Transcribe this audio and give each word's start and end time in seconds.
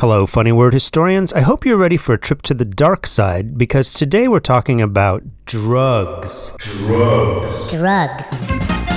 Hello, 0.00 0.24
funny 0.24 0.50
word 0.50 0.72
historians. 0.72 1.30
I 1.34 1.42
hope 1.42 1.66
you're 1.66 1.76
ready 1.76 1.98
for 1.98 2.14
a 2.14 2.18
trip 2.18 2.40
to 2.48 2.54
the 2.54 2.64
dark 2.64 3.06
side 3.06 3.58
because 3.58 3.92
today 3.92 4.28
we're 4.28 4.40
talking 4.40 4.80
about 4.80 5.22
drugs. 5.44 6.52
Drugs. 6.58 7.70
Drugs. 7.70 8.89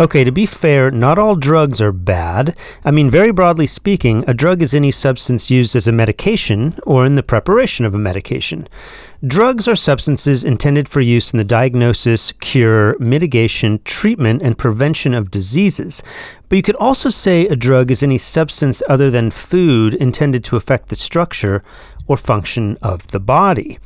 Okay, 0.00 0.24
to 0.24 0.32
be 0.32 0.46
fair, 0.46 0.90
not 0.90 1.18
all 1.18 1.36
drugs 1.36 1.82
are 1.82 1.92
bad. 1.92 2.56
I 2.86 2.90
mean, 2.90 3.10
very 3.10 3.32
broadly 3.32 3.66
speaking, 3.66 4.24
a 4.26 4.32
drug 4.32 4.62
is 4.62 4.72
any 4.72 4.90
substance 4.90 5.50
used 5.50 5.76
as 5.76 5.86
a 5.86 5.92
medication 5.92 6.78
or 6.86 7.04
in 7.04 7.16
the 7.16 7.22
preparation 7.22 7.84
of 7.84 7.94
a 7.94 7.98
medication. 7.98 8.66
Drugs 9.22 9.68
are 9.68 9.74
substances 9.74 10.42
intended 10.42 10.88
for 10.88 11.02
use 11.02 11.34
in 11.34 11.36
the 11.36 11.44
diagnosis, 11.44 12.32
cure, 12.32 12.98
mitigation, 12.98 13.78
treatment, 13.84 14.40
and 14.40 14.56
prevention 14.56 15.12
of 15.12 15.30
diseases. 15.30 16.02
But 16.48 16.56
you 16.56 16.62
could 16.62 16.76
also 16.76 17.10
say 17.10 17.46
a 17.46 17.54
drug 17.54 17.90
is 17.90 18.02
any 18.02 18.16
substance 18.16 18.82
other 18.88 19.10
than 19.10 19.30
food 19.30 19.92
intended 19.92 20.44
to 20.44 20.56
affect 20.56 20.88
the 20.88 20.96
structure 20.96 21.62
or 22.10 22.16
function 22.16 22.76
of 22.82 23.06
the 23.12 23.20
body. 23.20 23.78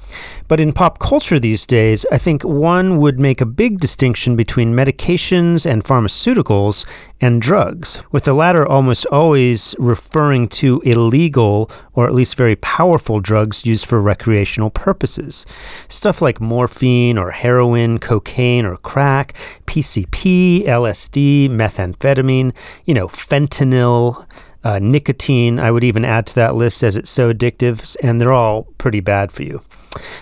But 0.48 0.58
in 0.58 0.72
pop 0.72 0.98
culture 0.98 1.38
these 1.38 1.66
days, 1.66 2.06
I 2.10 2.16
think 2.16 2.42
one 2.42 2.96
would 2.96 3.20
make 3.20 3.42
a 3.42 3.46
big 3.62 3.80
distinction 3.80 4.34
between 4.34 4.72
medications 4.72 5.70
and 5.70 5.84
pharmaceuticals 5.84 6.86
and 7.20 7.42
drugs, 7.42 8.02
with 8.12 8.24
the 8.24 8.32
latter 8.32 8.66
almost 8.66 9.04
always 9.12 9.74
referring 9.78 10.48
to 10.48 10.80
illegal 10.86 11.70
or 11.92 12.06
at 12.06 12.14
least 12.14 12.34
very 12.34 12.56
powerful 12.56 13.20
drugs 13.20 13.66
used 13.66 13.84
for 13.84 14.00
recreational 14.00 14.70
purposes. 14.70 15.44
Stuff 15.88 16.22
like 16.22 16.40
morphine 16.40 17.18
or 17.18 17.30
heroin, 17.30 17.98
cocaine 17.98 18.64
or 18.64 18.78
crack, 18.78 19.34
PCP, 19.66 20.64
LSD, 20.64 21.50
methamphetamine, 21.50 22.54
you 22.86 22.94
know, 22.94 23.06
fentanyl 23.06 24.26
uh, 24.64 24.78
nicotine, 24.80 25.60
I 25.60 25.70
would 25.70 25.84
even 25.84 26.04
add 26.04 26.26
to 26.28 26.34
that 26.36 26.56
list 26.56 26.82
as 26.82 26.96
it's 26.96 27.10
so 27.10 27.32
addictive, 27.32 27.96
and 28.02 28.20
they're 28.20 28.32
all 28.32 28.64
pretty 28.78 29.00
bad 29.00 29.30
for 29.30 29.42
you. 29.42 29.60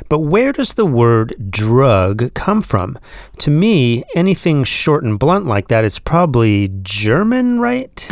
But 0.08 0.18
where 0.18 0.52
does 0.52 0.74
the 0.74 0.84
word 0.84 1.34
drug 1.50 2.34
come 2.34 2.60
from? 2.60 2.98
To 3.38 3.50
me, 3.50 4.04
anything 4.14 4.64
short 4.64 5.04
and 5.04 5.18
blunt 5.18 5.46
like 5.46 5.68
that 5.68 5.84
is 5.84 5.98
probably 5.98 6.68
German, 6.82 7.60
right? 7.60 8.06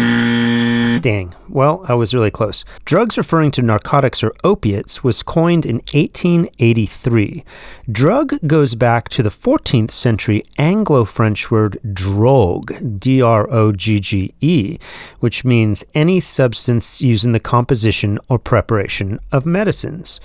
Mm-hmm. 1.00 1.30
Dang. 1.30 1.34
Well, 1.48 1.84
I 1.88 1.94
was 1.94 2.14
really 2.14 2.30
close. 2.30 2.64
Drugs 2.84 3.18
referring 3.18 3.50
to 3.52 3.62
narcotics 3.62 4.22
or 4.22 4.32
opiates 4.44 5.02
was 5.02 5.22
coined 5.22 5.66
in 5.66 5.76
1883. 5.92 7.44
Drug 7.90 8.34
goes 8.46 8.74
back 8.74 9.08
to 9.10 9.22
the 9.22 9.30
14th 9.30 9.90
century 9.90 10.44
Anglo 10.58 11.04
French 11.04 11.50
word 11.50 11.78
drogue, 11.92 13.00
D 13.00 13.20
R 13.20 13.50
O 13.50 13.72
G 13.72 13.98
G 13.98 14.34
E, 14.40 14.78
which 15.18 15.44
means 15.44 15.84
any 15.94 16.20
substance 16.20 17.00
used 17.00 17.24
in 17.24 17.32
the 17.32 17.40
composition 17.40 18.18
or 18.28 18.38
preparation 18.38 19.18
of 19.32 19.46
medicines. 19.46 20.20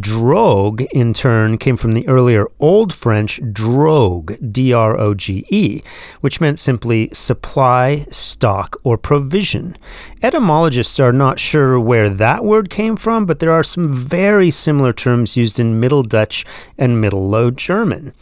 Drogue, 0.00 0.82
in 0.92 1.14
turn, 1.14 1.58
came 1.58 1.76
from 1.76 1.92
the 1.92 2.08
earlier 2.08 2.46
Old 2.58 2.92
French 2.92 3.40
drogue, 3.52 4.34
D 4.50 4.72
R 4.72 4.98
O 4.98 5.14
G 5.14 5.44
E, 5.50 5.82
which 6.20 6.40
meant 6.40 6.58
simply 6.58 7.10
supply, 7.12 8.06
stock, 8.10 8.76
or 8.82 8.96
provision. 8.96 9.76
Etymologists 10.22 10.98
are 10.98 11.12
not 11.12 11.38
sure 11.38 11.78
where 11.78 12.08
that 12.08 12.44
word 12.44 12.70
came 12.70 12.96
from, 12.96 13.26
but 13.26 13.38
there 13.40 13.52
are 13.52 13.62
some 13.62 13.92
very 13.92 14.50
similar 14.50 14.92
terms 14.92 15.36
used 15.36 15.60
in 15.60 15.80
Middle 15.80 16.02
Dutch 16.02 16.44
and 16.78 17.00
Middle 17.00 17.28
Low 17.28 17.50
German. 17.50 18.12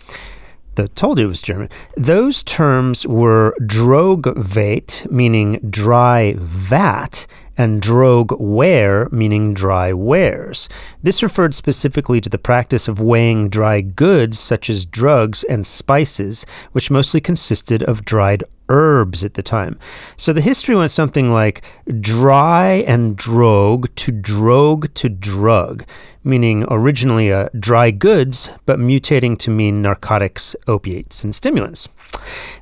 The 0.75 0.89
told 0.89 1.19
you 1.19 1.27
it 1.27 1.29
was 1.29 1.43
German. 1.43 1.69
Those 1.97 2.43
terms 2.43 3.07
were 3.07 3.55
droogvet, 3.61 5.11
meaning 5.11 5.61
dry 5.69 6.35
vat, 6.39 7.27
and 7.59 7.83
droogware, 7.83 9.13
meaning 9.13 9.53
dry 9.53 9.93
wares. 9.93 10.71
This 11.03 11.23
referred 11.23 11.55
specifically 11.55 12.23
to 12.23 12.31
the 12.31 12.39
practice 12.39 12.89
of 12.89 13.01
weighing 13.01 13.51
dry 13.51 13.83
goods 13.83 14.39
such 14.39 14.71
as 14.71 14.87
drugs 14.87 15.45
and 15.45 15.67
spices, 15.67 16.47
which 16.73 16.91
mostly 16.91 17.21
consisted 17.21 17.83
of 17.83 18.07
dried 18.07 18.43
herbs 18.73 19.23
at 19.23 19.35
the 19.35 19.43
time. 19.43 19.79
So 20.17 20.33
the 20.33 20.41
history 20.41 20.75
went 20.75 20.91
something 20.91 21.31
like 21.31 21.63
dry 22.01 22.85
and 22.89 23.17
drogue 23.17 23.95
to 23.97 24.11
drogue 24.11 24.95
to 24.95 25.09
drug, 25.11 25.85
meaning 26.25 26.65
originally 26.71 27.29
a 27.29 27.51
dry 27.51 27.91
goods, 27.91 28.49
but 28.65 28.79
mutating 28.79 29.39
to 29.39 29.51
mean 29.51 29.83
narcotics, 29.83 30.57
opiates, 30.67 31.23
and 31.23 31.35
stimulants. 31.35 31.89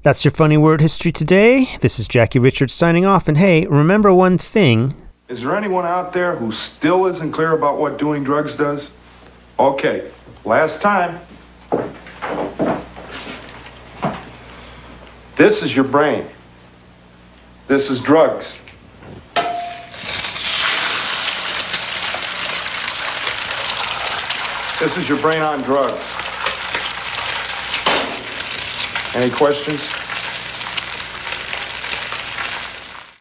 That's 0.02 0.24
your 0.24 0.32
funny 0.32 0.56
word 0.56 0.80
history 0.80 1.12
today. 1.12 1.66
This 1.80 1.98
is 1.98 2.08
Jackie 2.08 2.38
Richards 2.38 2.74
signing 2.74 3.06
off. 3.06 3.28
And 3.28 3.38
hey, 3.38 3.66
remember 3.66 4.12
one 4.12 4.38
thing. 4.38 4.94
Is 5.28 5.40
there 5.40 5.56
anyone 5.56 5.86
out 5.86 6.12
there 6.12 6.34
who 6.34 6.50
still 6.50 7.06
isn't 7.06 7.32
clear 7.32 7.52
about 7.52 7.78
what 7.78 7.98
doing 7.98 8.24
drugs 8.24 8.56
does? 8.56 8.90
Okay, 9.58 10.10
last 10.44 10.82
time. 10.82 11.20
This 15.40 15.62
is 15.62 15.74
your 15.74 15.86
brain. 15.86 16.26
This 17.66 17.88
is 17.88 17.98
drugs. 18.00 18.46
This 24.78 24.94
is 24.98 25.08
your 25.08 25.18
brain 25.22 25.40
on 25.40 25.62
drugs. 25.62 26.04
Any 29.14 29.34
questions? 29.34 29.80